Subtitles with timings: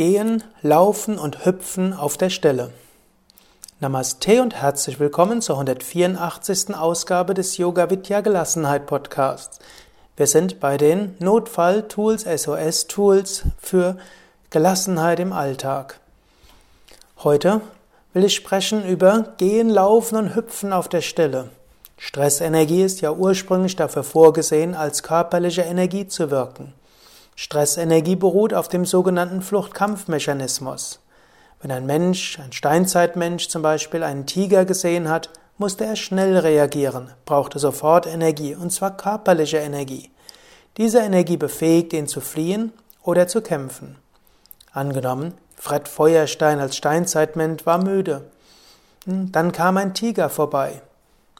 [0.00, 2.72] Gehen, Laufen und Hüpfen auf der Stelle.
[3.80, 6.74] Namaste und herzlich willkommen zur 184.
[6.74, 9.58] Ausgabe des Yoga Vidya Gelassenheit Podcasts.
[10.16, 13.98] Wir sind bei den Notfall-Tools, SOS-Tools für
[14.48, 16.00] Gelassenheit im Alltag.
[17.22, 17.60] Heute
[18.14, 21.50] will ich sprechen über Gehen, Laufen und Hüpfen auf der Stelle.
[21.98, 26.72] Stressenergie ist ja ursprünglich dafür vorgesehen, als körperliche Energie zu wirken.
[27.34, 31.00] Stressenergie beruht auf dem sogenannten Fluchtkampfmechanismus.
[31.60, 37.10] Wenn ein Mensch, ein Steinzeitmensch zum Beispiel, einen Tiger gesehen hat, musste er schnell reagieren,
[37.26, 40.10] brauchte sofort Energie, und zwar körperliche Energie.
[40.78, 43.96] Diese Energie befähigt ihn zu fliehen oder zu kämpfen.
[44.72, 48.30] Angenommen, Fred Feuerstein als Steinzeitmensch war müde.
[49.04, 50.80] Hm, dann kam ein Tiger vorbei.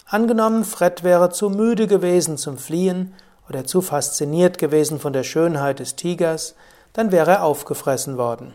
[0.04, 3.14] Angenommen, Fred wäre zu müde gewesen zum Fliehen
[3.50, 6.54] oder zu fasziniert gewesen von der Schönheit des Tigers,
[6.92, 8.54] dann wäre er aufgefressen worden.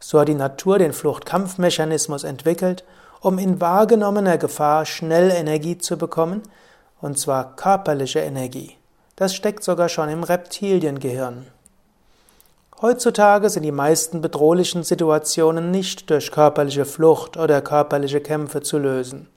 [0.00, 2.84] So hat die Natur den Fluchtkampfmechanismus entwickelt,
[3.20, 6.42] um in wahrgenommener Gefahr schnell Energie zu bekommen,
[7.00, 8.76] und zwar körperliche Energie.
[9.14, 11.46] Das steckt sogar schon im Reptiliengehirn.
[12.82, 19.28] Heutzutage sind die meisten bedrohlichen Situationen nicht durch körperliche Flucht oder körperliche Kämpfe zu lösen.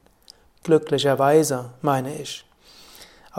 [0.64, 2.49] Glücklicherweise, meine ich.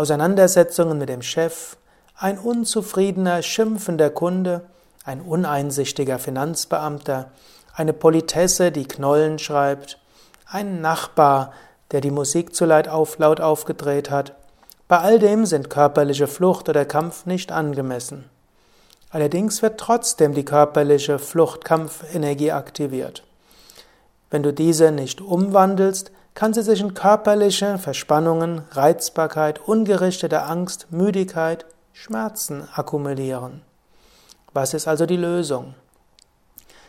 [0.01, 1.77] Auseinandersetzungen mit dem Chef,
[2.17, 4.62] ein unzufriedener, schimpfender Kunde,
[5.05, 7.31] ein uneinsichtiger Finanzbeamter,
[7.75, 9.98] eine Politesse, die Knollen schreibt,
[10.47, 11.53] ein Nachbar,
[11.91, 14.33] der die Musik zu laut, auf, laut aufgedreht hat.
[14.89, 18.25] Bei all dem sind körperliche Flucht oder Kampf nicht angemessen.
[19.11, 23.23] Allerdings wird trotzdem die körperliche Fluchtkampfenergie aktiviert.
[24.31, 31.67] Wenn du diese nicht umwandelst, kann sie sich in körperliche Verspannungen, Reizbarkeit, ungerichtete Angst, Müdigkeit,
[31.92, 33.62] Schmerzen akkumulieren.
[34.53, 35.75] Was ist also die Lösung?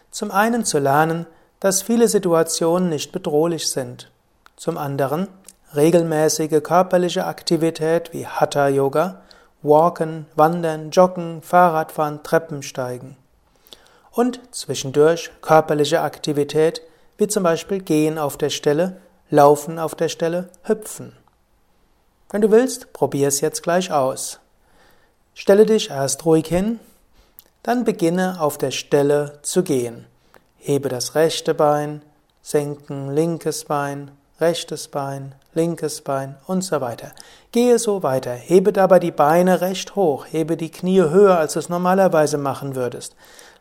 [0.09, 1.25] Zum einen zu lernen,
[1.59, 4.11] dass viele Situationen nicht bedrohlich sind.
[4.55, 5.27] Zum anderen
[5.75, 9.21] regelmäßige körperliche Aktivität wie Hatha Yoga,
[9.61, 13.15] Walken, Wandern, Joggen, Fahrradfahren, Treppensteigen.
[14.11, 16.81] Und zwischendurch körperliche Aktivität
[17.17, 18.97] wie zum Beispiel Gehen auf der Stelle
[19.33, 21.13] Laufen auf der Stelle, hüpfen.
[22.31, 24.41] Wenn du willst, probier es jetzt gleich aus.
[25.33, 26.81] Stelle dich erst ruhig hin,
[27.63, 30.05] dann beginne auf der Stelle zu gehen.
[30.57, 32.01] Hebe das rechte Bein,
[32.41, 37.13] senken linkes Bein, rechtes Bein, linkes Bein und so weiter.
[37.53, 38.33] Gehe so weiter.
[38.33, 40.25] Hebe dabei die Beine recht hoch.
[40.29, 43.15] Hebe die Knie höher, als du es normalerweise machen würdest.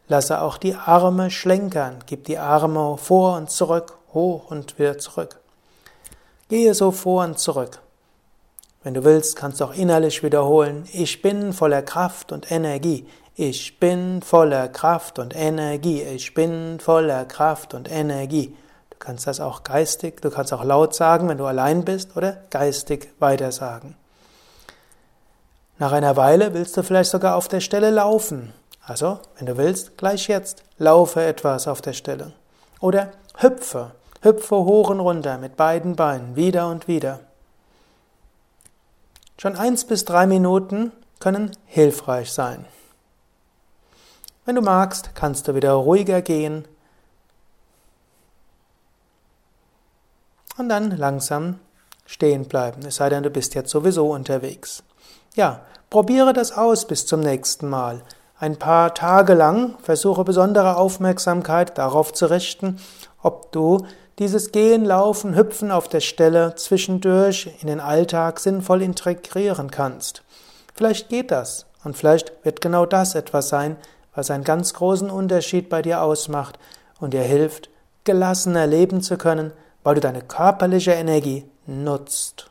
[0.09, 1.99] Lasse auch die Arme schlenkern.
[2.07, 5.37] Gib die Arme vor und zurück, hoch und wieder zurück.
[6.51, 7.79] Gehe so vor und zurück.
[8.83, 13.07] Wenn du willst, kannst du auch innerlich wiederholen, ich bin voller Kraft und Energie.
[13.37, 16.03] Ich bin voller Kraft und Energie.
[16.03, 18.57] Ich bin voller Kraft und Energie.
[18.91, 22.39] Du kannst das auch geistig, du kannst auch laut sagen, wenn du allein bist, oder
[22.51, 23.95] geistig weitersagen.
[25.79, 28.53] Nach einer Weile willst du vielleicht sogar auf der Stelle laufen.
[28.83, 32.33] Also, wenn du willst, gleich jetzt, laufe etwas auf der Stelle.
[32.81, 33.93] Oder hüpfe.
[34.23, 37.21] Hüpfe hoch und runter mit beiden Beinen, wieder und wieder.
[39.39, 42.67] Schon eins bis drei Minuten können hilfreich sein.
[44.45, 46.67] Wenn du magst, kannst du wieder ruhiger gehen
[50.59, 51.59] und dann langsam
[52.05, 54.83] stehen bleiben, es sei denn, du bist jetzt sowieso unterwegs.
[55.35, 58.03] Ja, probiere das aus bis zum nächsten Mal.
[58.41, 62.81] Ein paar Tage lang versuche besondere Aufmerksamkeit darauf zu richten,
[63.23, 63.85] ob du
[64.19, 70.23] dieses Gehen, Laufen, Hüpfen auf der Stelle zwischendurch in den Alltag sinnvoll integrieren kannst.
[70.75, 73.77] Vielleicht geht das und vielleicht wird genau das etwas sein,
[74.15, 76.59] was einen ganz großen Unterschied bei dir ausmacht
[76.99, 77.69] und dir hilft,
[78.05, 79.53] gelassener leben zu können,
[79.83, 82.51] weil du deine körperliche Energie nutzt.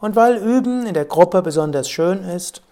[0.00, 2.62] Und weil Üben in der Gruppe besonders schön ist,